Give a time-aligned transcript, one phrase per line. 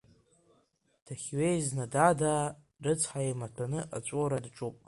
[1.05, 2.33] Дахьҩеиз Надаада
[2.83, 4.75] рыцҳа еимаҭәаны аҵәуара даҿуп.